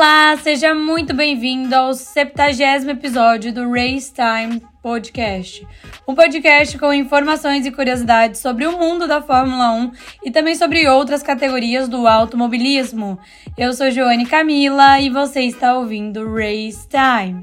Olá, 0.00 0.36
seja 0.36 0.76
muito 0.76 1.12
bem-vindo 1.12 1.74
ao 1.74 1.92
70 1.92 2.88
episódio 2.88 3.52
do 3.52 3.68
Race 3.68 4.12
Time 4.14 4.62
Podcast. 4.80 5.66
Um 6.06 6.14
podcast 6.14 6.78
com 6.78 6.92
informações 6.92 7.66
e 7.66 7.72
curiosidades 7.72 8.40
sobre 8.40 8.64
o 8.64 8.78
mundo 8.78 9.08
da 9.08 9.20
Fórmula 9.20 9.72
1 9.72 9.90
e 10.22 10.30
também 10.30 10.54
sobre 10.54 10.88
outras 10.88 11.20
categorias 11.20 11.88
do 11.88 12.06
automobilismo. 12.06 13.18
Eu 13.56 13.72
sou 13.72 13.90
Joane 13.90 14.24
Camila 14.24 15.00
e 15.00 15.10
você 15.10 15.40
está 15.40 15.76
ouvindo 15.76 16.32
Race 16.32 16.86
Time. 16.88 17.40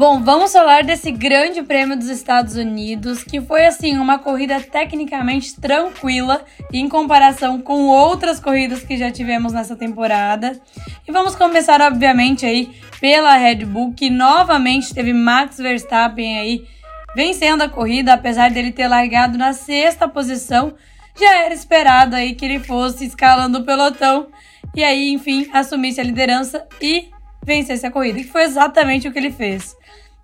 Bom, 0.00 0.22
vamos 0.22 0.50
falar 0.50 0.82
desse 0.82 1.10
grande 1.10 1.62
prêmio 1.62 1.94
dos 1.94 2.08
Estados 2.08 2.56
Unidos, 2.56 3.22
que 3.22 3.38
foi 3.38 3.66
assim 3.66 3.98
uma 3.98 4.18
corrida 4.18 4.58
tecnicamente 4.58 5.60
tranquila 5.60 6.42
em 6.72 6.88
comparação 6.88 7.60
com 7.60 7.86
outras 7.86 8.40
corridas 8.40 8.82
que 8.82 8.96
já 8.96 9.10
tivemos 9.10 9.52
nessa 9.52 9.76
temporada. 9.76 10.58
E 11.06 11.12
vamos 11.12 11.36
começar 11.36 11.82
obviamente 11.82 12.46
aí 12.46 12.70
pela 12.98 13.36
Red 13.36 13.66
Bull, 13.66 13.92
que 13.92 14.08
novamente 14.08 14.94
teve 14.94 15.12
Max 15.12 15.58
Verstappen 15.58 16.38
aí 16.38 16.64
vencendo 17.14 17.60
a 17.60 17.68
corrida, 17.68 18.14
apesar 18.14 18.50
dele 18.50 18.72
ter 18.72 18.88
largado 18.88 19.36
na 19.36 19.52
sexta 19.52 20.08
posição. 20.08 20.72
Já 21.14 21.44
era 21.44 21.52
esperado 21.52 22.16
aí 22.16 22.34
que 22.34 22.46
ele 22.46 22.58
fosse 22.58 23.04
escalando 23.04 23.58
o 23.58 23.64
pelotão 23.66 24.28
e 24.74 24.82
aí, 24.82 25.12
enfim, 25.12 25.46
assumisse 25.52 26.00
a 26.00 26.04
liderança 26.04 26.66
e 26.80 27.10
vencesse 27.44 27.86
a 27.86 27.90
corrida, 27.90 28.18
que 28.18 28.28
foi 28.28 28.44
exatamente 28.44 29.06
o 29.06 29.12
que 29.12 29.18
ele 29.18 29.30
fez. 29.30 29.78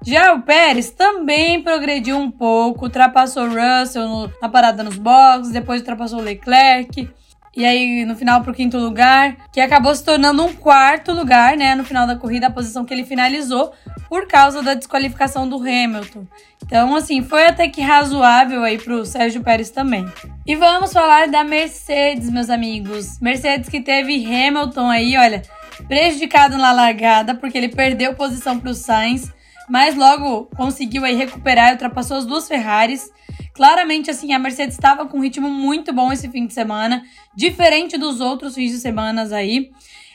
Já 0.06 0.32
o 0.34 0.42
Pérez 0.42 0.90
também 0.90 1.60
progrediu 1.60 2.16
um 2.16 2.30
pouco, 2.30 2.84
ultrapassou 2.84 3.48
Russell 3.48 4.06
no, 4.06 4.32
na 4.40 4.48
parada 4.48 4.84
nos 4.84 4.96
boxes, 4.96 5.50
depois 5.52 5.80
ultrapassou 5.80 6.20
Leclerc. 6.20 7.10
E 7.56 7.64
aí, 7.64 8.04
no 8.04 8.14
final, 8.14 8.40
para 8.40 8.52
o 8.52 8.54
quinto 8.54 8.78
lugar, 8.78 9.36
que 9.50 9.60
acabou 9.60 9.92
se 9.94 10.04
tornando 10.04 10.44
um 10.44 10.52
quarto 10.52 11.12
lugar, 11.12 11.56
né? 11.56 11.74
No 11.74 11.84
final 11.84 12.06
da 12.06 12.14
corrida, 12.14 12.46
a 12.46 12.50
posição 12.50 12.84
que 12.84 12.94
ele 12.94 13.02
finalizou, 13.02 13.72
por 14.08 14.28
causa 14.28 14.62
da 14.62 14.74
desqualificação 14.74 15.48
do 15.48 15.56
Hamilton. 15.56 16.24
Então, 16.64 16.94
assim, 16.94 17.22
foi 17.22 17.46
até 17.46 17.66
que 17.66 17.80
razoável 17.80 18.62
aí 18.62 18.78
para 18.78 18.94
o 18.94 19.06
Sérgio 19.06 19.42
Pérez 19.42 19.70
também. 19.70 20.06
E 20.46 20.54
vamos 20.54 20.92
falar 20.92 21.28
da 21.28 21.42
Mercedes, 21.42 22.30
meus 22.30 22.50
amigos. 22.50 23.18
Mercedes 23.20 23.68
que 23.68 23.80
teve 23.80 24.24
Hamilton 24.24 24.88
aí, 24.88 25.16
olha, 25.16 25.42
prejudicado 25.88 26.56
na 26.58 26.70
largada, 26.72 27.34
porque 27.34 27.58
ele 27.58 27.70
perdeu 27.70 28.14
posição 28.14 28.60
para 28.60 28.70
o 28.70 28.74
Sainz, 28.74 29.32
mas 29.68 29.94
logo 29.94 30.46
conseguiu 30.56 31.04
aí 31.04 31.14
recuperar 31.14 31.70
e 31.70 31.72
ultrapassou 31.72 32.16
as 32.16 32.26
duas 32.26 32.46
Ferraris. 32.48 33.10
Claramente, 33.54 34.10
assim, 34.10 34.32
a 34.32 34.38
Mercedes 34.38 34.74
estava 34.74 35.06
com 35.06 35.18
um 35.18 35.22
ritmo 35.22 35.48
muito 35.48 35.92
bom 35.92 36.12
esse 36.12 36.28
fim 36.28 36.46
de 36.46 36.52
semana, 36.52 37.02
diferente 37.34 37.96
dos 37.96 38.20
outros 38.20 38.54
fins 38.54 38.70
de 38.70 38.78
semana 38.78 39.22
aí. 39.34 39.70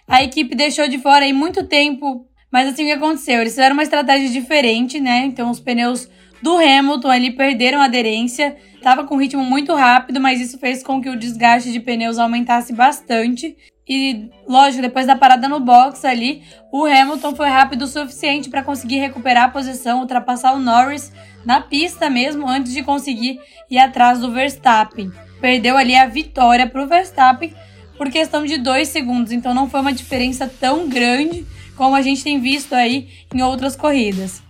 A 0.07 0.23
equipe 0.23 0.55
deixou 0.55 0.88
de 0.88 0.99
fora 0.99 1.25
aí 1.25 1.33
muito 1.33 1.66
tempo, 1.66 2.25
mas 2.52 2.67
assim, 2.67 2.83
o 2.83 2.85
que 2.88 2.91
aconteceu? 2.91 3.41
Eles 3.41 3.53
fizeram 3.53 3.73
uma 3.73 3.83
estratégia 3.83 4.29
diferente, 4.29 4.99
né? 4.99 5.23
Então, 5.25 5.49
os 5.49 5.59
pneus 5.59 6.07
do 6.41 6.57
Hamilton 6.57 7.09
ali 7.09 7.31
perderam 7.31 7.81
aderência, 7.81 8.57
estava 8.81 9.03
com 9.03 9.15
um 9.15 9.19
ritmo 9.19 9.43
muito 9.43 9.75
rápido, 9.75 10.19
mas 10.19 10.41
isso 10.41 10.57
fez 10.57 10.81
com 10.81 10.99
que 10.99 11.09
o 11.09 11.15
desgaste 11.15 11.71
de 11.71 11.79
pneus 11.79 12.17
aumentasse 12.17 12.73
bastante. 12.73 13.55
E, 13.88 14.29
lógico, 14.47 14.81
depois 14.81 15.06
da 15.06 15.16
parada 15.16 15.47
no 15.47 15.59
box 15.59 16.03
ali, 16.03 16.41
o 16.72 16.85
Hamilton 16.85 17.35
foi 17.35 17.47
rápido 17.47 17.83
o 17.83 17.88
suficiente 17.88 18.50
para 18.50 18.63
conseguir 18.63 18.97
recuperar 18.97 19.45
a 19.45 19.50
posição, 19.50 20.00
ultrapassar 20.00 20.53
o 20.53 20.59
Norris 20.59 21.11
na 21.45 21.61
pista 21.61 22.09
mesmo, 22.09 22.47
antes 22.47 22.73
de 22.73 22.83
conseguir 22.83 23.39
ir 23.69 23.78
atrás 23.78 24.19
do 24.19 24.31
Verstappen. 24.31 25.11
Perdeu 25.39 25.77
ali 25.77 25.95
a 25.95 26.07
vitória 26.07 26.67
para 26.67 26.83
o 26.83 26.88
Verstappen 26.88 27.53
por 27.97 28.09
questão 28.09 28.45
de 28.45 28.57
dois 28.57 28.88
segundos, 28.88 29.31
então 29.31 29.53
não 29.53 29.69
foi 29.69 29.79
uma 29.79 29.94
diferença 29.94 30.51
tão 30.59 30.89
grande 30.89 31.45
como 31.75 31.95
a 31.95 32.01
gente 32.01 32.23
tem 32.23 32.39
visto 32.39 32.73
aí 32.73 33.09
em 33.33 33.41
outras 33.41 33.75
corridas. 33.75 34.41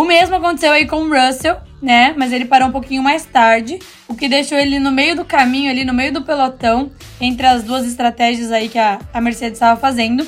O 0.00 0.04
mesmo 0.06 0.34
aconteceu 0.34 0.72
aí 0.72 0.86
com 0.86 1.02
o 1.02 1.10
Russell, 1.10 1.58
né? 1.82 2.14
Mas 2.16 2.32
ele 2.32 2.46
parou 2.46 2.68
um 2.68 2.72
pouquinho 2.72 3.02
mais 3.02 3.26
tarde, 3.26 3.78
o 4.08 4.14
que 4.14 4.30
deixou 4.30 4.56
ele 4.56 4.78
no 4.78 4.90
meio 4.90 5.14
do 5.14 5.26
caminho, 5.26 5.70
ali 5.70 5.84
no 5.84 5.92
meio 5.92 6.10
do 6.10 6.22
pelotão, 6.22 6.90
entre 7.20 7.46
as 7.46 7.62
duas 7.62 7.84
estratégias 7.86 8.50
aí 8.50 8.70
que 8.70 8.78
a, 8.78 8.98
a 9.12 9.20
Mercedes 9.20 9.58
estava 9.58 9.78
fazendo. 9.78 10.26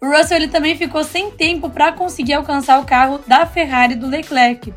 O 0.00 0.08
Russell 0.10 0.38
ele 0.38 0.48
também 0.48 0.76
ficou 0.76 1.04
sem 1.04 1.30
tempo 1.30 1.70
para 1.70 1.92
conseguir 1.92 2.32
alcançar 2.32 2.80
o 2.80 2.84
carro 2.84 3.20
da 3.24 3.46
Ferrari 3.46 3.94
do 3.94 4.08
Leclerc, 4.08 4.74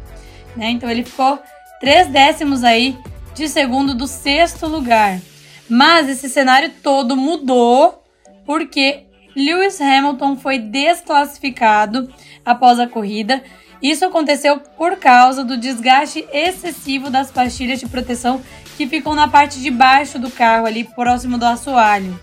né? 0.56 0.70
Então 0.70 0.92
ele 0.92 1.04
ficou 1.04 1.40
três 1.80 2.06
décimos 2.06 2.64
aí 2.64 2.96
de 3.34 3.50
segundo 3.50 3.96
do 3.96 4.06
sexto 4.06 4.68
lugar. 4.68 5.20
Mas 5.68 6.08
esse 6.08 6.30
cenário 6.30 6.70
todo 6.84 7.18
mudou 7.18 8.04
porque 8.46 9.06
Lewis 9.36 9.80
Hamilton 9.82 10.38
foi 10.38 10.58
desclassificado 10.58 12.10
após 12.46 12.80
a 12.80 12.88
corrida 12.88 13.44
isso 13.82 14.06
aconteceu 14.06 14.60
por 14.60 14.98
causa 14.98 15.44
do 15.44 15.58
desgaste 15.58 16.26
excessivo 16.34 17.10
das 17.10 17.30
pastilhas 17.30 17.80
de 17.80 17.88
proteção 17.88 18.42
que 18.78 18.88
ficam 18.88 19.14
na 19.14 19.28
parte 19.28 19.62
de 19.62 19.70
baixo 19.70 20.18
do 20.18 20.32
carro, 20.32 20.66
ali 20.66 20.84
próximo 20.84 21.38
do 21.38 21.46
assoalho. 21.46 22.20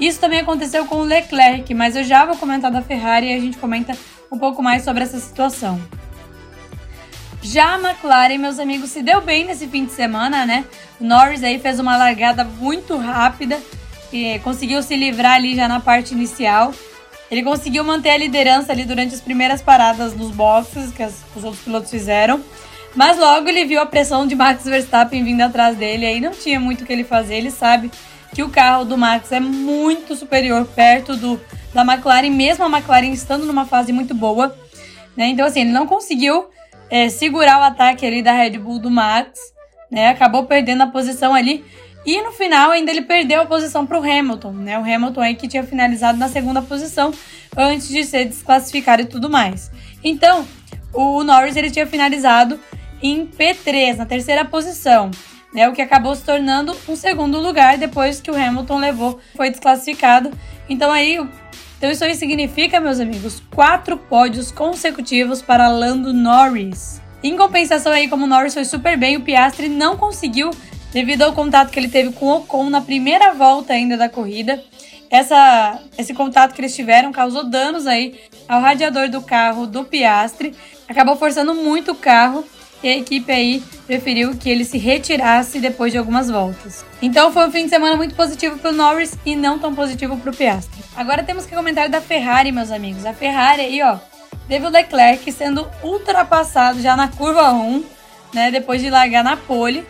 Isso 0.00 0.18
também 0.18 0.40
aconteceu 0.40 0.86
com 0.86 0.96
o 0.96 1.04
Leclerc, 1.04 1.74
mas 1.74 1.96
eu 1.96 2.02
já 2.02 2.24
vou 2.24 2.36
comentar 2.36 2.70
da 2.70 2.80
Ferrari 2.82 3.26
e 3.26 3.34
a 3.34 3.40
gente 3.40 3.58
comenta 3.58 3.96
um 4.30 4.38
pouco 4.38 4.62
mais 4.62 4.84
sobre 4.84 5.02
essa 5.02 5.18
situação. 5.18 5.80
Já 7.42 7.74
a 7.74 7.78
McLaren, 7.78 8.38
meus 8.38 8.58
amigos, 8.58 8.90
se 8.90 9.02
deu 9.02 9.20
bem 9.20 9.44
nesse 9.44 9.66
fim 9.66 9.84
de 9.84 9.92
semana, 9.92 10.46
né? 10.46 10.64
O 11.00 11.04
Norris 11.04 11.42
aí 11.42 11.58
fez 11.58 11.78
uma 11.78 11.96
largada 11.96 12.42
muito 12.42 12.96
rápida 12.96 13.60
e 14.16 14.38
conseguiu 14.40 14.82
se 14.82 14.96
livrar 14.96 15.34
ali 15.34 15.54
já 15.54 15.68
na 15.68 15.80
parte 15.80 16.12
inicial. 16.12 16.72
Ele 17.30 17.42
conseguiu 17.42 17.82
manter 17.82 18.10
a 18.10 18.16
liderança 18.16 18.72
ali 18.72 18.84
durante 18.84 19.14
as 19.14 19.20
primeiras 19.20 19.62
paradas 19.62 20.12
dos 20.12 20.30
boxes 20.30 20.92
que 20.92 21.02
as, 21.02 21.22
os 21.34 21.44
outros 21.44 21.62
pilotos 21.62 21.90
fizeram. 21.90 22.42
Mas 22.94 23.18
logo 23.18 23.48
ele 23.48 23.64
viu 23.64 23.80
a 23.80 23.86
pressão 23.86 24.26
de 24.26 24.34
Max 24.34 24.64
Verstappen 24.64 25.24
vindo 25.24 25.40
atrás 25.40 25.76
dele, 25.76 26.04
aí 26.04 26.20
não 26.20 26.32
tinha 26.32 26.60
muito 26.60 26.82
o 26.82 26.86
que 26.86 26.92
ele 26.92 27.04
fazer. 27.04 27.36
Ele 27.36 27.50
sabe 27.50 27.90
que 28.34 28.42
o 28.42 28.50
carro 28.50 28.84
do 28.84 28.98
Max 28.98 29.32
é 29.32 29.40
muito 29.40 30.14
superior 30.14 30.66
perto 30.66 31.16
do 31.16 31.40
da 31.72 31.82
McLaren, 31.82 32.30
mesmo 32.30 32.64
a 32.64 32.68
McLaren 32.68 33.12
estando 33.12 33.46
numa 33.46 33.64
fase 33.64 33.92
muito 33.92 34.14
boa. 34.14 34.54
Né? 35.16 35.28
Então, 35.28 35.46
assim, 35.46 35.62
ele 35.62 35.72
não 35.72 35.86
conseguiu 35.86 36.46
é, 36.90 37.08
segurar 37.08 37.60
o 37.60 37.62
ataque 37.62 38.04
ali 38.04 38.22
da 38.22 38.32
Red 38.32 38.58
Bull 38.58 38.78
do 38.78 38.90
Max, 38.90 39.38
né? 39.90 40.08
Acabou 40.08 40.44
perdendo 40.44 40.82
a 40.82 40.86
posição 40.86 41.34
ali. 41.34 41.64
E 42.04 42.20
no 42.20 42.32
final 42.32 42.70
ainda 42.70 42.90
ele 42.90 43.02
perdeu 43.02 43.40
a 43.40 43.46
posição 43.46 43.86
para 43.86 43.98
o 43.98 44.02
Hamilton, 44.02 44.52
né? 44.52 44.78
O 44.78 44.82
Hamilton 44.82 45.20
aí 45.20 45.34
que 45.34 45.46
tinha 45.46 45.62
finalizado 45.62 46.18
na 46.18 46.28
segunda 46.28 46.60
posição 46.60 47.12
antes 47.56 47.88
de 47.88 48.04
ser 48.04 48.24
desclassificado 48.24 49.02
e 49.02 49.04
tudo 49.04 49.30
mais. 49.30 49.70
Então, 50.02 50.46
o 50.92 51.22
Norris 51.22 51.56
ele 51.56 51.70
tinha 51.70 51.86
finalizado 51.86 52.58
em 53.00 53.26
P3, 53.26 53.96
na 53.96 54.06
terceira 54.06 54.44
posição, 54.44 55.10
né? 55.54 55.68
O 55.68 55.72
que 55.72 55.82
acabou 55.82 56.14
se 56.16 56.24
tornando 56.24 56.76
um 56.88 56.96
segundo 56.96 57.38
lugar 57.38 57.78
depois 57.78 58.20
que 58.20 58.30
o 58.30 58.36
Hamilton 58.36 58.78
levou, 58.78 59.20
foi 59.36 59.50
desclassificado. 59.50 60.32
Então 60.68 60.90
aí, 60.90 61.20
então 61.78 61.90
isso 61.90 62.04
aí 62.04 62.14
significa, 62.14 62.80
meus 62.80 62.98
amigos, 62.98 63.42
quatro 63.54 63.96
pódios 63.96 64.50
consecutivos 64.50 65.40
para 65.40 65.68
Lando 65.68 66.12
Norris. 66.12 67.00
Em 67.22 67.36
compensação 67.36 67.92
aí, 67.92 68.08
como 68.08 68.24
o 68.24 68.28
Norris 68.28 68.54
foi 68.54 68.64
super 68.64 68.96
bem, 68.96 69.16
o 69.16 69.20
Piastri 69.20 69.68
não 69.68 69.96
conseguiu 69.96 70.50
devido 70.92 71.22
ao 71.22 71.32
contato 71.32 71.70
que 71.70 71.80
ele 71.80 71.88
teve 71.88 72.12
com 72.12 72.26
o 72.26 72.36
Ocon 72.36 72.70
na 72.70 72.80
primeira 72.80 73.32
volta 73.32 73.72
ainda 73.72 73.96
da 73.96 74.08
corrida. 74.08 74.62
Essa, 75.10 75.78
esse 75.98 76.14
contato 76.14 76.54
que 76.54 76.60
eles 76.60 76.74
tiveram 76.74 77.12
causou 77.12 77.44
danos 77.44 77.86
aí 77.86 78.20
ao 78.48 78.60
radiador 78.60 79.08
do 79.10 79.20
carro 79.20 79.66
do 79.66 79.84
Piastre, 79.84 80.54
acabou 80.88 81.16
forçando 81.16 81.54
muito 81.54 81.92
o 81.92 81.94
carro 81.94 82.44
e 82.82 82.88
a 82.88 82.96
equipe 82.96 83.30
aí 83.30 83.62
preferiu 83.86 84.34
que 84.36 84.50
ele 84.50 84.64
se 84.64 84.78
retirasse 84.78 85.60
depois 85.60 85.92
de 85.92 85.98
algumas 85.98 86.28
voltas. 86.28 86.84
Então 87.00 87.32
foi 87.32 87.46
um 87.46 87.50
fim 87.50 87.64
de 87.64 87.70
semana 87.70 87.94
muito 87.94 88.14
positivo 88.14 88.58
para 88.58 88.70
o 88.70 88.74
Norris 88.74 89.16
e 89.24 89.36
não 89.36 89.58
tão 89.58 89.74
positivo 89.74 90.16
para 90.16 90.30
o 90.30 90.36
Piastre. 90.36 90.82
Agora 90.96 91.22
temos 91.22 91.46
que 91.46 91.54
comentar 91.54 91.88
da 91.88 92.00
Ferrari, 92.00 92.50
meus 92.50 92.70
amigos. 92.70 93.04
A 93.04 93.12
Ferrari 93.12 93.62
aí, 93.62 93.82
ó, 93.82 93.98
teve 94.48 94.66
o 94.66 94.70
Leclerc 94.70 95.30
sendo 95.30 95.68
ultrapassado 95.82 96.80
já 96.80 96.96
na 96.96 97.08
curva 97.08 97.52
1, 97.52 97.84
né, 98.34 98.50
depois 98.50 98.80
de 98.80 98.90
largar 98.90 99.22
na 99.22 99.36
pole 99.36 99.86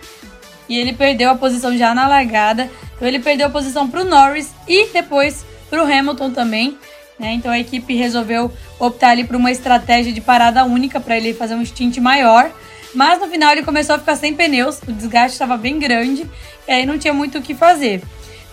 e 0.68 0.78
ele 0.78 0.92
perdeu 0.92 1.30
a 1.30 1.34
posição 1.34 1.76
já 1.76 1.94
na 1.94 2.06
largada. 2.06 2.70
Então 2.96 3.06
ele 3.06 3.18
perdeu 3.18 3.46
a 3.46 3.50
posição 3.50 3.88
para 3.88 4.02
o 4.02 4.04
Norris 4.04 4.52
e 4.66 4.86
depois 4.92 5.44
para 5.68 5.82
o 5.82 5.86
Hamilton 5.86 6.30
também. 6.30 6.78
Né? 7.18 7.32
Então 7.34 7.50
a 7.50 7.58
equipe 7.58 7.94
resolveu 7.94 8.52
optar 8.78 9.10
ali 9.10 9.24
por 9.24 9.36
uma 9.36 9.50
estratégia 9.50 10.12
de 10.12 10.20
parada 10.20 10.64
única 10.64 11.00
para 11.00 11.16
ele 11.16 11.34
fazer 11.34 11.54
um 11.54 11.64
stint 11.64 11.98
maior. 11.98 12.50
Mas 12.94 13.20
no 13.20 13.26
final 13.28 13.52
ele 13.52 13.62
começou 13.62 13.96
a 13.96 13.98
ficar 13.98 14.16
sem 14.16 14.34
pneus, 14.34 14.80
o 14.86 14.92
desgaste 14.92 15.32
estava 15.32 15.56
bem 15.56 15.78
grande 15.78 16.28
e 16.68 16.70
aí 16.70 16.84
não 16.84 16.98
tinha 16.98 17.14
muito 17.14 17.38
o 17.38 17.42
que 17.42 17.54
fazer. 17.54 18.02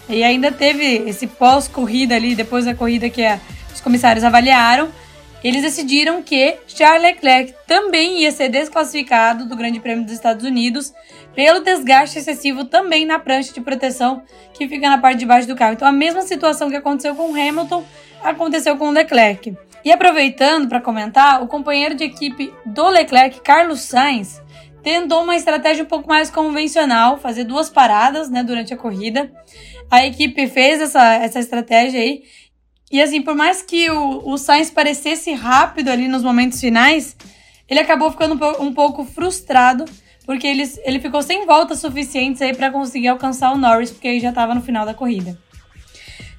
E 0.07 0.23
ainda 0.23 0.51
teve 0.51 1.03
esse 1.07 1.27
pós-corrida 1.27 2.15
ali, 2.15 2.35
depois 2.35 2.65
da 2.65 2.73
corrida 2.73 3.09
que 3.09 3.23
a, 3.23 3.39
os 3.73 3.81
comissários 3.81 4.23
avaliaram, 4.23 4.89
eles 5.43 5.61
decidiram 5.61 6.21
que 6.21 6.57
Charles 6.67 7.01
Leclerc 7.01 7.53
também 7.65 8.21
ia 8.21 8.31
ser 8.31 8.49
desclassificado 8.49 9.45
do 9.45 9.55
Grande 9.55 9.79
Prêmio 9.79 10.03
dos 10.03 10.13
Estados 10.13 10.45
Unidos 10.45 10.93
pelo 11.33 11.61
desgaste 11.61 12.19
excessivo 12.19 12.65
também 12.65 13.05
na 13.05 13.19
prancha 13.19 13.53
de 13.53 13.61
proteção 13.61 14.21
que 14.53 14.67
fica 14.67 14.89
na 14.89 14.97
parte 14.97 15.19
de 15.19 15.25
baixo 15.25 15.47
do 15.47 15.55
carro. 15.55 15.73
Então 15.73 15.87
a 15.87 15.91
mesma 15.91 16.21
situação 16.23 16.69
que 16.69 16.75
aconteceu 16.75 17.15
com 17.15 17.33
Hamilton 17.33 17.85
aconteceu 18.21 18.75
com 18.77 18.89
Leclerc. 18.89 19.55
E 19.83 19.91
aproveitando 19.91 20.67
para 20.67 20.81
comentar, 20.81 21.41
o 21.41 21.47
companheiro 21.47 21.95
de 21.95 22.03
equipe 22.03 22.53
do 22.65 22.89
Leclerc, 22.89 23.39
Carlos 23.39 23.79
Sainz, 23.79 24.41
tentou 24.83 25.23
uma 25.23 25.35
estratégia 25.35 25.83
um 25.83 25.87
pouco 25.87 26.07
mais 26.07 26.29
convencional, 26.29 27.17
fazer 27.17 27.45
duas 27.45 27.69
paradas 27.69 28.29
né, 28.29 28.43
durante 28.43 28.73
a 28.73 28.77
corrida. 28.77 29.31
A 29.89 30.05
equipe 30.05 30.47
fez 30.47 30.81
essa, 30.81 31.15
essa 31.15 31.39
estratégia 31.39 31.99
aí. 31.99 32.23
E 32.91 33.01
assim, 33.01 33.21
por 33.21 33.35
mais 33.35 33.61
que 33.61 33.89
o, 33.91 34.27
o 34.27 34.37
Sainz 34.37 34.71
parecesse 34.71 35.31
rápido 35.33 35.89
ali 35.89 36.07
nos 36.07 36.23
momentos 36.23 36.59
finais, 36.59 37.15
ele 37.69 37.79
acabou 37.79 38.09
ficando 38.09 38.33
um, 38.33 38.65
um 38.67 38.73
pouco 38.73 39.05
frustrado, 39.05 39.85
porque 40.25 40.47
ele, 40.47 40.63
ele 40.83 40.99
ficou 40.99 41.21
sem 41.21 41.45
voltas 41.45 41.79
suficientes 41.79 42.41
aí 42.41 42.55
para 42.55 42.71
conseguir 42.71 43.09
alcançar 43.09 43.51
o 43.51 43.57
Norris, 43.57 43.91
porque 43.91 44.07
ele 44.07 44.19
já 44.19 44.29
estava 44.29 44.55
no 44.55 44.61
final 44.61 44.85
da 44.85 44.93
corrida. 44.93 45.37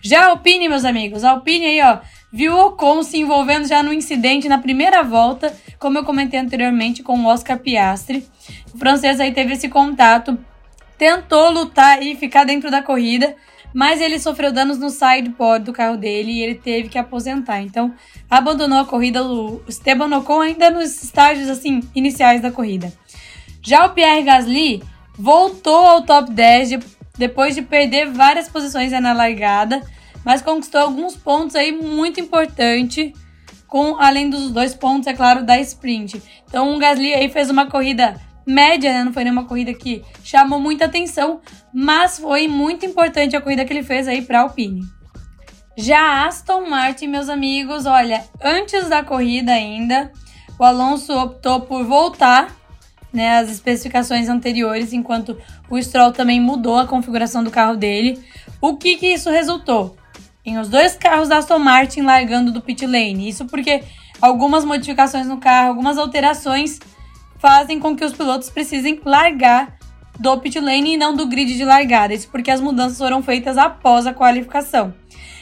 Já 0.03 0.25
a 0.25 0.27
Alpine, 0.31 0.69
meus 0.69 0.85
amigos, 0.85 1.25
a 1.25 1.31
Alpine 1.31 1.67
aí, 1.67 1.81
ó, 1.83 1.99
viu 2.33 2.55
o 2.55 2.67
Ocon 2.67 3.03
se 3.03 3.19
envolvendo 3.19 3.69
já 3.69 3.83
no 3.83 3.93
incidente 3.93 4.49
na 4.49 4.59
primeira 4.59 5.03
volta, 5.03 5.55
como 5.79 5.99
eu 5.99 6.05
comentei 6.05 6.41
anteriormente 6.41 7.03
com 7.03 7.19
o 7.19 7.27
Oscar 7.27 7.59
Piastri. 7.59 8.27
O 8.75 8.79
francês 8.79 9.21
aí 9.21 9.33
teve 9.33 9.53
esse 9.53 9.69
contato, 9.69 10.39
tentou 10.97 11.51
lutar 11.51 12.03
e 12.03 12.17
ficar 12.17 12.45
dentro 12.45 12.71
da 12.71 12.83
corrida, 12.83 13.37
mas 13.75 14.01
ele 14.01 14.19
sofreu 14.19 14.53
danos 14.53 14.79
no 14.79 14.91
sidepod 14.91 15.65
do 15.65 15.73
carro 15.73 15.97
dele 15.97 16.33
e 16.33 16.43
ele 16.43 16.55
teve 16.55 16.89
que 16.89 16.99
aposentar. 16.99 17.61
Então, 17.61 17.95
abandonou 18.29 18.79
a 18.79 18.87
corrida 18.87 19.23
o 19.23 19.63
Esteban 19.69 20.17
Ocon 20.17 20.41
ainda 20.41 20.71
nos 20.71 21.03
estágios 21.03 21.49
assim 21.49 21.81
iniciais 21.95 22.41
da 22.41 22.51
corrida. 22.51 22.93
Já 23.63 23.87
o 23.87 23.91
Pierre 23.91 24.23
Gasly 24.23 24.83
voltou 25.19 25.87
ao 25.87 26.03
top 26.03 26.33
10 26.33 26.69
de, 26.69 26.79
depois 27.19 27.55
de 27.55 27.63
perder 27.63 28.11
várias 28.11 28.49
posições 28.49 28.93
na 28.93 29.13
largada 29.13 29.83
mas 30.25 30.43
conquistou 30.43 30.81
alguns 30.81 31.17
pontos 31.17 31.57
aí 31.57 31.73
muito 31.73 32.21
importante, 32.21 33.15
com 33.67 33.97
além 33.97 34.29
dos 34.29 34.51
dois 34.51 34.75
pontos, 34.75 35.07
é 35.07 35.15
claro, 35.15 35.45
da 35.45 35.59
sprint. 35.61 36.23
Então 36.47 36.75
o 36.75 36.79
Gasly 36.79 37.15
aí 37.15 37.29
fez 37.29 37.51
uma 37.51 37.67
corrida 37.67 38.21
média, 38.51 38.93
né? 38.93 39.05
Não 39.05 39.13
foi 39.13 39.25
nenhuma 39.25 39.45
corrida 39.45 39.73
que 39.73 40.03
chamou 40.25 40.61
muita 40.61 40.87
atenção, 40.87 41.41
mas 41.73 42.19
foi 42.19 42.49
muito 42.49 42.85
importante 42.85 43.37
a 43.37 43.41
corrida 43.41 43.65
que 43.65 43.73
ele 43.73 43.83
fez 43.83 44.09
aí 44.09 44.23
para 44.23 44.41
Alpine. 44.41 44.83
Já 45.77 46.27
Aston 46.27 46.69
Martin, 46.69 47.07
meus 47.07 47.29
amigos, 47.29 47.87
olha, 47.87 48.25
antes 48.43 48.89
da 48.89 49.03
corrida 49.03 49.53
ainda, 49.53 50.13
o 50.59 50.65
Alonso 50.65 51.13
optou 51.17 51.61
por 51.61 51.85
voltar 51.85 52.55
né, 53.13 53.39
as 53.39 53.51
especificações 53.51 54.29
anteriores, 54.29 54.93
enquanto 54.93 55.39
o 55.71 55.81
Stroll 55.81 56.13
também 56.13 56.41
mudou 56.41 56.79
a 56.79 56.87
configuração 56.87 57.43
do 57.43 57.51
carro 57.51 57.77
dele. 57.77 58.23
O 58.61 58.77
que, 58.77 58.97
que 58.97 59.07
isso 59.07 59.31
resultou? 59.31 59.97
em 60.45 60.59
os 60.59 60.69
dois 60.69 60.95
carros 60.97 61.29
da 61.29 61.39
Aston 61.39 61.59
Martin 61.59 62.03
largando 62.03 62.53
do 62.53 62.61
pit 62.61 62.87
lane. 62.87 63.29
Isso 63.29 63.45
porque 63.47 63.83
algumas 64.21 64.65
modificações 64.65 65.27
no 65.27 65.39
carro, 65.39 65.69
algumas 65.69 65.99
alterações 65.99 66.79
fazem 67.41 67.81
com 67.81 67.97
que 67.97 68.05
os 68.05 68.13
pilotos 68.13 68.51
precisem 68.51 69.01
largar 69.05 69.79
do 70.19 70.39
pit 70.39 70.61
lane 70.61 70.95
e 70.95 70.97
não 70.97 71.15
do 71.15 71.27
grid 71.27 71.57
de 71.57 71.65
largada. 71.65 72.13
Isso 72.13 72.29
porque 72.31 72.51
as 72.51 72.61
mudanças 72.61 72.99
foram 72.99 73.23
feitas 73.23 73.57
após 73.57 74.07
a 74.07 74.13
qualificação. 74.13 74.95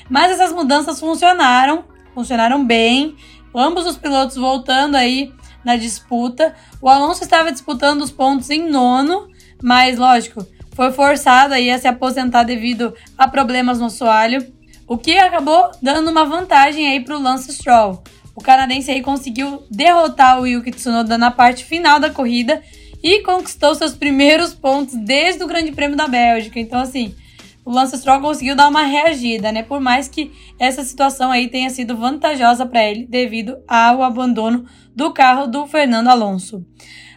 Mas 0.09 0.33
essas 0.33 0.53
mudanças 0.53 1.01
funcionaram, 1.01 1.85
funcionaram 2.15 2.65
bem. 2.65 3.17
Ambos 3.55 3.87
os 3.87 3.99
pilotos 3.99 4.37
voltando 4.37 4.95
aí 4.95 5.33
na 5.65 5.77
disputa. 5.77 6.55
O 6.81 6.89
Alonso 6.89 7.25
estava 7.25 7.51
disputando 7.51 8.03
os 8.03 8.13
pontos 8.13 8.49
em 8.51 8.71
nono, 8.71 9.29
mas 9.61 9.99
lógico, 9.99 10.47
foi 10.75 10.93
forçado 10.93 11.55
aí 11.55 11.71
a 11.71 11.79
se 11.79 11.89
aposentar 11.89 12.45
devido 12.45 12.95
a 13.19 13.27
problemas 13.27 13.81
no 13.81 13.87
assoalho. 13.87 14.47
O 14.87 14.97
que 14.97 15.19
acabou 15.19 15.71
dando 15.83 16.11
uma 16.11 16.25
vantagem 16.25 16.89
aí 16.89 17.01
para 17.01 17.17
o 17.17 17.21
Lance 17.21 17.53
Stroll. 17.53 18.03
O 18.39 18.41
canadense 18.41 18.89
aí 18.89 19.03
conseguiu 19.03 19.65
derrotar 19.69 20.41
o 20.41 20.47
Yuki 20.47 20.71
Tsunoda 20.71 21.19
na 21.19 21.29
parte 21.29 21.65
final 21.65 21.99
da 21.99 22.09
corrida 22.09 22.63
e 23.03 23.21
conquistou 23.25 23.75
seus 23.75 23.97
primeiros 23.97 24.55
pontos 24.55 24.95
desde 24.95 25.43
o 25.43 25.47
Grande 25.49 25.73
Prêmio 25.73 25.97
da 25.97 26.07
Bélgica. 26.07 26.61
Então, 26.61 26.79
assim, 26.79 27.17
o 27.65 27.73
Lance 27.73 27.99
Stroll 27.99 28.21
conseguiu 28.21 28.55
dar 28.55 28.69
uma 28.69 28.85
reagida, 28.85 29.51
né? 29.51 29.65
Por 29.65 29.81
mais 29.81 30.07
que 30.07 30.31
essa 30.57 30.85
situação 30.85 31.33
aí 31.33 31.49
tenha 31.49 31.69
sido 31.69 31.97
vantajosa 31.97 32.65
para 32.65 32.85
ele 32.85 33.09
devido 33.09 33.59
ao 33.67 34.05
abandono 34.05 34.67
do 34.95 35.13
carro 35.13 35.49
do 35.49 35.67
Fernando 35.67 36.07
Alonso. 36.07 36.65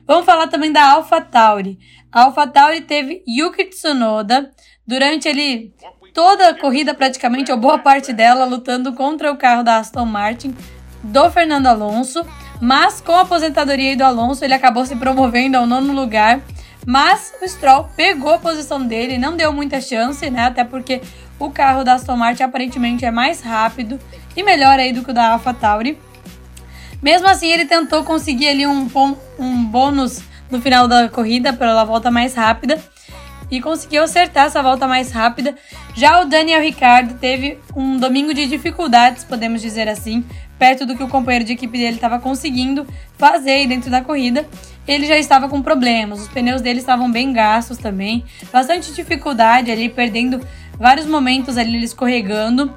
Vamos 0.08 0.26
falar 0.26 0.48
também 0.48 0.72
da 0.72 0.84
AlphaTauri. 0.94 1.78
A 2.12 2.24
AlphaTauri 2.24 2.82
teve 2.82 3.24
Yuki 3.28 3.66
Tsunoda 3.66 4.50
durante 4.88 5.28
ali 5.30 5.72
toda 6.16 6.50
a 6.50 6.58
corrida, 6.58 6.96
praticamente, 6.96 7.52
ou 7.52 7.60
boa 7.60 7.78
parte 7.78 8.12
dela, 8.12 8.44
lutando 8.44 8.92
contra 8.94 9.32
o 9.32 9.38
carro 9.38 9.62
da 9.62 9.78
Aston 9.78 10.06
Martin 10.06 10.56
do 11.04 11.30
Fernando 11.32 11.68
Alonso. 11.68 12.26
Mas 12.60 13.02
com 13.02 13.14
a 13.14 13.22
aposentadoria 13.22 13.96
do 13.98 14.04
Alonso, 14.04 14.46
ele 14.46 14.54
acabou 14.54 14.86
se 14.86 14.96
promovendo 14.96 15.58
ao 15.58 15.66
nono 15.66 15.94
lugar. 15.94 16.42
Mas 16.86 17.34
o 17.42 17.48
Stroll 17.48 17.90
pegou 17.96 18.34
a 18.34 18.40
posição 18.40 18.86
dele, 18.86 19.18
não 19.18 19.36
deu 19.36 19.54
muita 19.54 19.80
chance, 19.80 20.30
né? 20.30 20.46
Até 20.46 20.64
porque 20.64 21.02
o 21.38 21.50
carro 21.50 21.84
da 21.84 21.94
Aston 21.94 22.16
Martin 22.16 22.44
aparentemente 22.44 23.06
é 23.06 23.12
mais 23.12 23.42
rápido 23.42 24.00
e 24.36 24.44
melhor 24.44 24.80
aí 24.80 24.92
do 24.92 25.04
que 25.04 25.12
o 25.12 25.14
da 25.14 25.34
AlphaTauri. 25.34 25.98
Mesmo 27.02 27.28
assim, 27.28 27.52
ele 27.52 27.66
tentou 27.66 28.04
conseguir 28.04 28.48
ali 28.48 28.68
um, 28.68 28.90
um 29.40 29.64
bônus 29.66 30.22
no 30.50 30.62
final 30.62 30.88
da 30.88 31.10
corrida 31.10 31.52
pela 31.52 31.84
volta 31.84 32.12
mais 32.12 32.36
rápida 32.36 32.80
e 33.50 33.60
conseguiu 33.60 34.04
acertar 34.04 34.46
essa 34.46 34.62
volta 34.62 34.88
mais 34.88 35.12
rápida. 35.12 35.56
Já 35.94 36.22
o 36.22 36.26
Daniel 36.26 36.62
Ricciardo 36.62 37.16
teve 37.16 37.60
um 37.76 37.98
domingo 37.98 38.34
de 38.34 38.48
dificuldades, 38.48 39.24
podemos 39.24 39.62
dizer 39.62 39.90
assim, 39.90 40.24
perto 40.58 40.86
do 40.86 40.96
que 40.96 41.04
o 41.04 41.08
companheiro 41.08 41.46
de 41.46 41.54
equipe 41.54 41.78
dele 41.78 41.96
estava 41.96 42.20
conseguindo 42.20 42.88
fazer 43.18 43.68
dentro 43.68 43.92
da 43.92 44.02
corrida. 44.02 44.48
Ele 44.88 45.06
já 45.06 45.18
estava 45.18 45.50
com 45.50 45.62
problemas, 45.62 46.22
os 46.22 46.28
pneus 46.28 46.62
dele 46.62 46.80
estavam 46.80 47.12
bem 47.12 47.34
gastos 47.34 47.78
também, 47.78 48.24
bastante 48.52 48.94
dificuldade 48.94 49.70
ali, 49.70 49.90
perdendo 49.90 50.40
vários 50.78 51.06
momentos 51.06 51.58
ali 51.58 51.84
escorregando. 51.84 52.74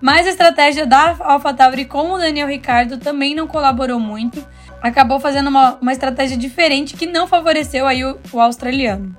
Mas 0.00 0.26
a 0.26 0.30
estratégia 0.30 0.86
da 0.86 1.16
AlphaTauri 1.18 1.84
com 1.84 2.12
o 2.12 2.18
Daniel 2.18 2.46
Ricciardo 2.46 2.98
também 2.98 3.34
não 3.34 3.48
colaborou 3.48 3.98
muito. 3.98 4.46
Acabou 4.80 5.18
fazendo 5.18 5.48
uma, 5.48 5.76
uma 5.80 5.92
estratégia 5.92 6.36
diferente 6.36 6.96
que 6.96 7.06
não 7.06 7.26
favoreceu 7.26 7.86
aí 7.86 8.04
o, 8.04 8.16
o 8.32 8.40
australiano. 8.40 9.16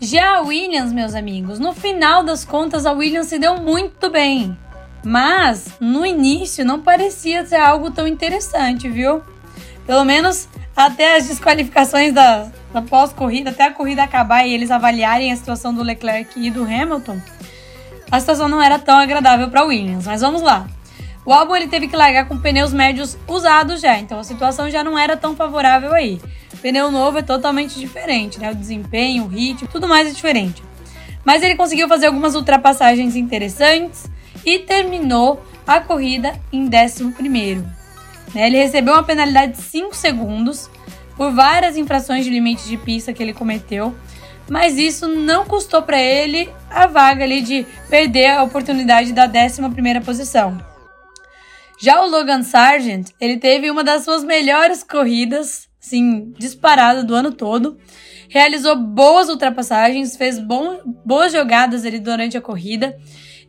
Já 0.00 0.36
a 0.36 0.40
Williams, 0.42 0.92
meus 0.92 1.14
amigos, 1.14 1.58
no 1.58 1.72
final 1.72 2.22
das 2.22 2.44
contas 2.44 2.86
a 2.86 2.92
Williams 2.92 3.26
se 3.26 3.38
deu 3.38 3.56
muito 3.56 4.08
bem. 4.08 4.56
Mas 5.04 5.72
no 5.80 6.06
início 6.06 6.64
não 6.64 6.80
parecia 6.80 7.44
ser 7.44 7.56
algo 7.56 7.90
tão 7.90 8.06
interessante, 8.06 8.88
viu? 8.88 9.22
Pelo 9.86 10.04
menos 10.04 10.48
até 10.76 11.16
as 11.16 11.26
desqualificações 11.26 12.12
da, 12.12 12.46
da 12.72 12.80
pós-corrida, 12.80 13.50
até 13.50 13.64
a 13.64 13.72
corrida 13.72 14.04
acabar 14.04 14.46
e 14.46 14.54
eles 14.54 14.70
avaliarem 14.70 15.32
a 15.32 15.36
situação 15.36 15.74
do 15.74 15.82
Leclerc 15.82 16.38
e 16.38 16.48
do 16.48 16.62
Hamilton, 16.62 17.20
a 18.10 18.20
situação 18.20 18.48
não 18.48 18.62
era 18.62 18.78
tão 18.78 18.96
agradável 18.96 19.50
para 19.50 19.64
Williams. 19.64 20.06
Mas 20.06 20.20
vamos 20.20 20.42
lá. 20.42 20.68
O 21.24 21.32
álbum 21.32 21.56
ele 21.56 21.66
teve 21.66 21.88
que 21.88 21.96
largar 21.96 22.26
com 22.28 22.38
pneus 22.38 22.72
médios 22.72 23.18
usados 23.26 23.80
já, 23.80 23.98
então 23.98 24.20
a 24.20 24.24
situação 24.24 24.70
já 24.70 24.84
não 24.84 24.96
era 24.96 25.16
tão 25.16 25.34
favorável 25.34 25.92
aí. 25.92 26.20
Pneu 26.60 26.90
novo 26.90 27.18
é 27.18 27.22
totalmente 27.22 27.78
diferente, 27.78 28.38
né? 28.38 28.50
O 28.50 28.54
desempenho, 28.54 29.24
o 29.24 29.28
ritmo, 29.28 29.68
tudo 29.68 29.86
mais 29.86 30.08
é 30.08 30.12
diferente. 30.12 30.62
Mas 31.24 31.42
ele 31.42 31.56
conseguiu 31.56 31.88
fazer 31.88 32.06
algumas 32.06 32.34
ultrapassagens 32.34 33.14
interessantes 33.14 34.10
e 34.44 34.58
terminou 34.60 35.44
a 35.66 35.80
corrida 35.80 36.38
em 36.52 36.64
11. 36.64 37.04
Né? 38.34 38.46
Ele 38.46 38.56
recebeu 38.56 38.94
uma 38.94 39.02
penalidade 39.02 39.52
de 39.52 39.62
5 39.62 39.94
segundos 39.94 40.70
por 41.16 41.32
várias 41.32 41.76
infrações 41.76 42.24
de 42.24 42.30
limite 42.30 42.66
de 42.68 42.76
pista 42.76 43.12
que 43.12 43.22
ele 43.22 43.34
cometeu, 43.34 43.94
mas 44.48 44.78
isso 44.78 45.06
não 45.08 45.44
custou 45.44 45.82
para 45.82 46.00
ele 46.00 46.48
a 46.70 46.86
vaga 46.86 47.24
ali 47.24 47.42
de 47.42 47.66
perder 47.90 48.28
a 48.30 48.42
oportunidade 48.42 49.12
da 49.12 49.26
11 49.26 50.00
posição. 50.04 50.58
Já 51.80 52.02
o 52.02 52.08
Logan 52.08 52.42
Sargent, 52.42 53.10
ele 53.20 53.36
teve 53.36 53.70
uma 53.70 53.84
das 53.84 54.04
suas 54.04 54.24
melhores 54.24 54.82
corridas, 54.82 55.67
sim, 55.88 56.32
disparada 56.38 57.02
do 57.02 57.14
ano 57.14 57.32
todo. 57.32 57.78
Realizou 58.28 58.76
boas 58.76 59.28
ultrapassagens, 59.28 60.16
fez 60.16 60.38
bom, 60.38 60.80
boas 61.04 61.32
jogadas 61.32 61.84
ali 61.84 61.98
durante 61.98 62.36
a 62.36 62.40
corrida, 62.40 62.96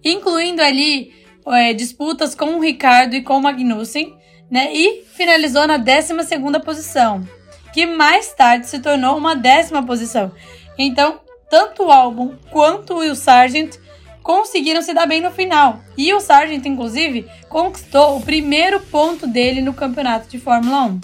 incluindo 0.04 0.62
ali 0.62 1.12
é, 1.48 1.74
disputas 1.74 2.34
com 2.34 2.56
o 2.56 2.62
Ricardo 2.62 3.16
e 3.16 3.22
com 3.22 3.38
o 3.38 3.42
Magnussen, 3.42 4.16
né? 4.50 4.74
E 4.74 5.04
finalizou 5.14 5.68
na 5.68 5.78
12 5.78 6.14
posição, 6.64 7.28
que 7.74 7.86
mais 7.86 8.34
tarde 8.34 8.68
se 8.68 8.80
tornou 8.80 9.18
uma 9.18 9.36
décima 9.36 9.84
posição. 9.84 10.32
Então, 10.78 11.20
tanto 11.50 11.84
o 11.84 11.92
álbum 11.92 12.36
quanto 12.52 12.96
o 12.96 13.16
Sargent 13.16 13.76
conseguiram 14.24 14.82
se 14.82 14.94
dar 14.94 15.08
bem 15.08 15.22
no 15.22 15.32
final. 15.32 15.80
E 15.98 16.14
o 16.14 16.20
Sargent, 16.20 16.66
inclusive, 16.66 17.26
conquistou 17.50 18.18
o 18.18 18.22
primeiro 18.22 18.80
ponto 18.80 19.26
dele 19.26 19.62
no 19.62 19.74
campeonato 19.74 20.30
de 20.30 20.40
Fórmula 20.40 20.86
1. 20.86 21.02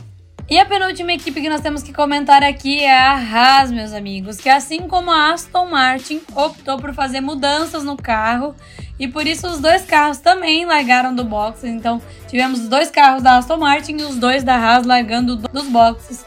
E 0.47 0.59
a 0.59 0.65
penúltima 0.65 1.11
equipe 1.11 1.41
que 1.41 1.49
nós 1.49 1.61
temos 1.61 1.81
que 1.81 1.91
comentar 1.91 2.43
aqui 2.43 2.83
é 2.83 2.95
a 2.95 3.13
Haas, 3.13 3.71
meus 3.71 3.93
amigos, 3.93 4.37
que 4.37 4.47
assim 4.47 4.81
como 4.81 5.09
a 5.09 5.33
Aston 5.33 5.65
Martin 5.65 6.21
optou 6.35 6.77
por 6.77 6.93
fazer 6.93 7.19
mudanças 7.19 7.83
no 7.83 7.97
carro 7.97 8.55
e 8.99 9.07
por 9.07 9.25
isso 9.25 9.47
os 9.47 9.59
dois 9.59 9.83
carros 9.85 10.19
também 10.19 10.63
largaram 10.63 11.15
do 11.15 11.23
box. 11.23 11.63
Então 11.63 11.99
tivemos 12.27 12.59
os 12.59 12.69
dois 12.69 12.91
carros 12.91 13.23
da 13.23 13.37
Aston 13.37 13.57
Martin 13.57 13.93
e 13.93 14.03
os 14.03 14.17
dois 14.17 14.43
da 14.43 14.55
Haas 14.55 14.85
largando 14.85 15.35
dos 15.35 15.67
boxes. 15.67 16.23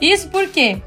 Isso 0.00 0.30
por 0.30 0.48
quê? 0.48 0.80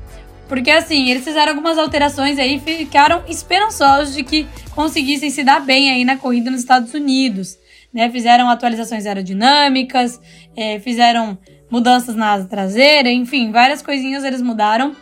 Porque 0.50 0.72
assim, 0.72 1.10
eles 1.10 1.24
fizeram 1.24 1.51
algumas 1.51 1.77
alterações 1.77 2.39
aí 2.39 2.56
e 2.56 2.60
ficaram 2.60 3.24
esperançosos 3.27 4.15
de 4.15 4.24
que 4.24 4.48
conseguissem 4.72 5.30
se 5.30 5.44
dar 5.44 5.60
bem 5.60 5.92
aí 5.92 6.03
na 6.03 6.18
corrida 6.18 6.50
nos 6.50 6.62
Estados 6.62 6.92
Unidos. 6.96 7.56
Né? 7.94 8.10
Fizeram 8.10 8.50
atualizações 8.50 9.06
aerodinâmicas, 9.06 10.20
é, 10.56 10.80
fizeram 10.80 11.38
mudanças 11.74 12.15
na 12.15 12.34
asa 12.34 12.46
traseira, 12.46 13.10
enfim, 13.10 13.51
várias 13.51 13.82
coisinhas 13.82 14.24
eles 14.24 14.44
mudaram. 14.44 14.96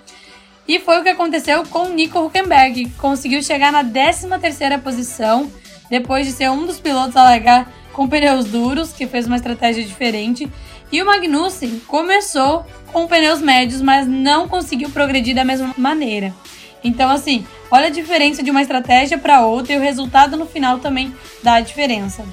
E 0.66 0.80
foi 0.80 1.02
o 1.02 1.04
que 1.04 1.10
aconteceu 1.10 1.66
com 1.66 1.90
Nico 1.90 2.18
Huckenberg, 2.18 2.86
que 2.86 2.92
conseguiu 2.92 3.44
chegar 3.44 3.74
na 3.74 3.84
13ª 3.84 4.82
posição, 4.82 5.52
depois 5.90 6.26
de 6.26 6.32
ser 6.32 6.50
um 6.50 6.66
dos 6.66 6.80
pilotos 6.80 7.18
a 7.18 7.26
largar 7.26 7.70
com 7.92 8.08
pneus 8.08 8.46
duros, 8.46 8.94
que 8.94 9.06
fez 9.06 9.28
uma 9.28 9.36
estratégia 9.36 9.84
diferente. 9.84 10.50
E 10.90 11.02
o 11.02 11.06
Magnussen 11.06 11.82
começou 11.88 12.66
com 12.94 13.06
pneus 13.06 13.42
médios, 13.42 13.82
mas 13.82 14.08
não 14.08 14.48
conseguiu 14.48 14.90
progredir 14.92 15.36
da 15.36 15.44
mesma 15.44 15.74
maneira. 15.78 16.34
Então, 16.82 17.10
assim, 17.10 17.46
olha 17.70 17.88
a 17.88 17.92
diferença 17.92 18.42
de 18.42 18.50
uma 18.50 18.62
estratégia 18.62 19.18
para 19.18 19.46
outra 19.46 19.74
e 19.74 19.78
o 19.78 19.82
resultado 19.82 20.38
no 20.38 20.46
final 20.46 20.80
também 20.80 21.14
dá 21.44 21.56
a 21.56 21.62
diferença. 21.62 22.24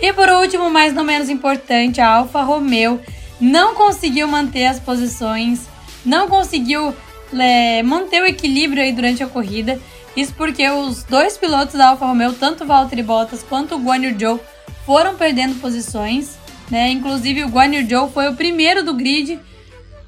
E 0.00 0.12
por 0.12 0.28
último, 0.28 0.70
mas 0.70 0.92
não 0.92 1.02
menos 1.02 1.28
importante, 1.28 2.00
a 2.00 2.08
Alfa 2.08 2.42
Romeo 2.42 3.00
não 3.44 3.74
conseguiu 3.74 4.26
manter 4.26 4.64
as 4.64 4.80
posições, 4.80 5.68
não 6.02 6.28
conseguiu 6.28 6.96
é, 7.38 7.82
manter 7.82 8.22
o 8.22 8.26
equilíbrio 8.26 8.82
aí 8.82 8.90
durante 8.90 9.22
a 9.22 9.26
corrida. 9.26 9.78
Isso 10.16 10.32
porque 10.34 10.66
os 10.70 11.02
dois 11.04 11.36
pilotos 11.36 11.74
da 11.74 11.88
Alfa 11.88 12.06
Romeo, 12.06 12.32
tanto 12.32 12.64
o 12.64 12.66
Valtteri 12.66 13.02
Bottas 13.02 13.42
quanto 13.42 13.74
o 13.74 13.78
Guan 13.78 13.98
Yu 13.98 14.18
Zhou, 14.18 14.40
foram 14.86 15.14
perdendo 15.16 15.60
posições. 15.60 16.38
Né? 16.70 16.90
Inclusive 16.90 17.44
o 17.44 17.48
Guan 17.48 17.66
Yu 17.66 17.86
Zhou 17.86 18.10
foi 18.10 18.28
o 18.28 18.34
primeiro 18.34 18.82
do 18.82 18.94
grid 18.94 19.38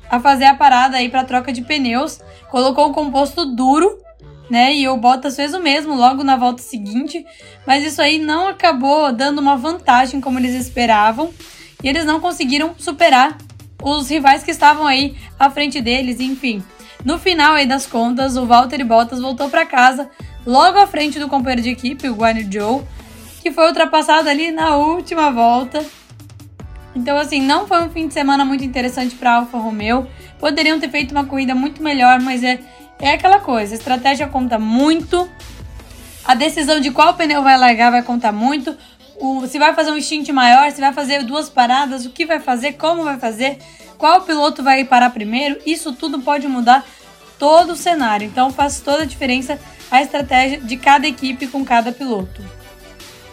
a 0.09 0.19
fazer 0.19 0.47
a 0.47 0.55
parada 0.55 0.97
aí 0.97 1.11
para 1.11 1.25
troca 1.25 1.53
de 1.53 1.61
pneus, 1.61 2.21
colocou 2.49 2.89
o 2.89 2.95
composto 2.95 3.45
duro, 3.45 3.99
né? 4.49 4.73
E 4.73 4.89
o 4.89 4.97
Bottas 4.97 5.35
fez 5.35 5.53
o 5.53 5.61
mesmo 5.61 5.95
logo 5.97 6.23
na 6.23 6.37
volta 6.37 6.63
seguinte, 6.63 7.27
mas 7.67 7.85
isso 7.85 8.01
aí 8.01 8.17
não 8.17 8.47
acabou 8.47 9.13
dando 9.13 9.41
uma 9.41 9.57
vantagem 9.57 10.21
como 10.21 10.39
eles 10.39 10.55
esperavam 10.55 11.35
e 11.87 11.89
eles 11.89 12.05
não 12.05 12.19
conseguiram 12.19 12.75
superar 12.77 13.39
os 13.81 14.11
rivais 14.11 14.43
que 14.43 14.51
estavam 14.51 14.89
aí 14.89 15.17
à 15.39 15.49
frente 15.49 15.81
deles, 15.81 16.19
enfim. 16.19 16.61
No 17.05 17.17
final 17.17 17.55
aí 17.55 17.65
das 17.65 17.87
contas, 17.87 18.37
o 18.37 18.45
Valtteri 18.45 18.83
Bottas 18.83 19.21
voltou 19.21 19.49
para 19.49 19.65
casa 19.65 20.11
logo 20.45 20.81
à 20.81 20.87
frente 20.89 21.21
do 21.21 21.29
companheiro 21.29 21.63
de 21.63 21.71
equipe, 21.71 22.09
o 22.09 22.15
Guan 22.17 22.35
Zhou, 22.53 22.85
que 23.41 23.53
foi 23.53 23.69
ultrapassado 23.69 24.29
ali 24.29 24.51
na 24.51 24.75
última 24.75 25.31
volta. 25.31 25.87
Então, 26.93 27.17
assim, 27.17 27.41
não 27.41 27.69
foi 27.69 27.81
um 27.85 27.91
fim 27.91 28.09
de 28.09 28.15
semana 28.15 28.45
muito 28.45 28.65
interessante 28.65 29.15
para 29.15 29.35
Alfa 29.35 29.57
Romeo. 29.57 30.09
Poderiam 30.41 30.81
ter 30.81 30.91
feito 30.91 31.13
uma 31.13 31.25
corrida 31.25 31.55
muito 31.55 31.81
melhor, 31.81 32.19
mas 32.19 32.43
é, 32.43 32.59
é 32.99 33.13
aquela 33.13 33.39
coisa: 33.39 33.75
a 33.75 33.79
estratégia 33.79 34.27
conta 34.27 34.59
muito. 34.59 35.31
A 36.25 36.35
decisão 36.35 36.81
de 36.81 36.91
qual 36.91 37.15
pneu 37.15 37.45
vai 37.45 37.57
largar 37.57 37.93
vai 37.93 38.03
contar 38.03 38.33
muito 38.33 38.77
o, 39.19 39.47
se 39.47 39.59
vai 39.59 39.75
fazer 39.75 39.91
um 39.91 40.01
stint 40.01 40.29
maior, 40.31 40.71
se 40.71 40.81
vai 40.81 40.93
fazer 40.93 41.25
duas 41.25 41.49
paradas, 41.49 42.05
o 42.05 42.11
que 42.11 42.27
vai 42.27 42.41
fazer, 42.41 42.73
como 42.75 43.05
vai 43.05 43.19
fazer, 43.19 43.59
qual 43.99 44.23
piloto 44.23 44.63
vai 44.63 44.85
parar 44.85 45.11
primeiro, 45.11 45.59
isso 45.65 45.93
tudo 45.93 46.21
pode 46.21 46.47
mudar 46.49 46.85
todo 47.39 47.73
o 47.73 47.77
cenário. 47.77 48.27
Então 48.27 48.51
faz 48.51 48.81
toda 48.81 49.03
a 49.03 49.07
diferença 49.07 49.59
a 49.91 50.03
estratégia 50.03 50.61
de 50.61 50.77
cada 50.77 51.07
equipe 51.07 51.47
com 51.47 51.65
cada 51.65 51.93
piloto. 51.93 52.43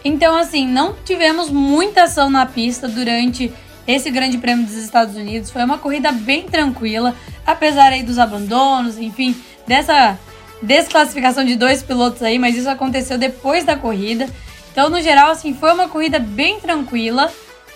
Então, 0.04 0.36
assim, 0.36 0.68
não 0.68 0.94
tivemos 1.04 1.50
muita 1.50 2.04
ação 2.04 2.28
na 2.28 2.44
pista 2.44 2.86
durante 2.86 3.52
esse 3.86 4.10
Grande 4.10 4.38
Prêmio 4.38 4.66
dos 4.66 4.74
Estados 4.74 5.16
Unidos. 5.16 5.50
Foi 5.50 5.64
uma 5.64 5.78
corrida 5.78 6.12
bem 6.12 6.42
tranquila, 6.42 7.14
apesar 7.46 7.92
aí 7.92 8.02
dos 8.02 8.18
abandonos, 8.18 8.98
enfim, 8.98 9.34
dessa 9.66 10.18
desclassificação 10.62 11.44
de 11.44 11.56
dois 11.56 11.82
pilotos 11.82 12.22
aí, 12.22 12.38
mas 12.38 12.56
isso 12.56 12.68
aconteceu 12.68 13.18
depois 13.18 13.64
da 13.64 13.76
corrida. 13.76 14.28
Então, 14.74 14.90
no 14.90 15.00
geral, 15.00 15.30
assim, 15.30 15.54
foi 15.54 15.72
uma 15.72 15.88
corrida 15.88 16.18
bem 16.18 16.58
tranquila, 16.58 17.32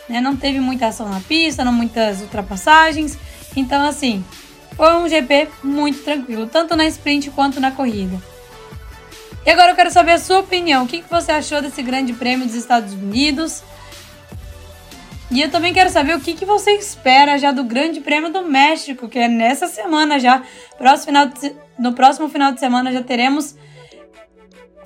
né? 0.09 0.21
Não 0.21 0.35
teve 0.35 0.59
muita 0.59 0.88
ação 0.88 1.09
na 1.09 1.21
pista, 1.21 1.64
não 1.64 1.73
muitas 1.73 2.21
ultrapassagens. 2.21 3.17
Então, 3.55 3.87
assim, 3.87 4.25
foi 4.76 4.93
um 4.97 5.09
GP 5.09 5.49
muito 5.62 6.02
tranquilo, 6.02 6.49
tanto 6.49 6.75
na 6.75 6.87
sprint 6.87 7.31
quanto 7.31 7.61
na 7.61 7.71
corrida. 7.71 8.21
E 9.47 9.50
agora 9.50 9.71
eu 9.71 9.76
quero 9.76 9.93
saber 9.93 10.11
a 10.11 10.19
sua 10.19 10.40
opinião. 10.40 10.85
O 10.85 10.88
que 10.88 11.05
você 11.09 11.31
achou 11.31 11.62
desse 11.62 11.85
grande 11.85 12.12
prêmio 12.12 12.45
dos 12.45 12.57
Estados 12.57 12.93
Unidos? 12.93 13.62
E 15.31 15.40
eu 15.40 15.52
também 15.52 15.73
quero 15.73 15.90
saber 15.90 16.17
o 16.17 16.21
que 16.21 16.45
você 16.45 16.73
espera 16.73 17.38
já 17.38 17.52
do 17.52 17.62
Grande 17.62 18.00
Prêmio 18.00 18.33
do 18.33 18.43
México, 18.43 19.09
que 19.09 19.21
é 19.21 19.28
nessa 19.28 19.69
semana 19.69 20.19
já. 20.19 20.43
Próximo 20.76 21.07
final 21.07 21.26
de, 21.26 21.55
no 21.78 21.93
próximo 21.93 22.28
final 22.28 22.50
de 22.50 22.59
semana 22.59 22.90
já 22.93 23.05
teremos 23.05 23.55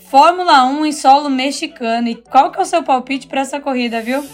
Fórmula 0.08 0.64
1 0.64 0.86
em 0.86 0.92
solo 0.92 1.30
mexicano. 1.30 2.08
E 2.08 2.14
qual 2.14 2.50
que 2.50 2.58
é 2.58 2.62
o 2.62 2.66
seu 2.66 2.82
palpite 2.82 3.26
para 3.26 3.40
essa 3.40 3.60
corrida, 3.60 4.00
viu? 4.00 4.26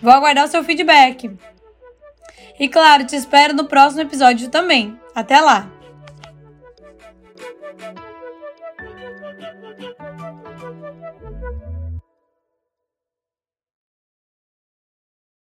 Vou 0.00 0.12
aguardar 0.12 0.44
o 0.44 0.48
seu 0.48 0.62
feedback. 0.64 1.30
E 2.58 2.68
claro, 2.68 3.04
te 3.04 3.16
espero 3.16 3.54
no 3.54 3.64
próximo 3.64 4.02
episódio 4.02 4.48
também. 4.48 4.98
Até 5.14 5.40
lá! 5.40 5.70